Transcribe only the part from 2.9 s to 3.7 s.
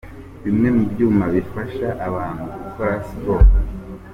Siporo.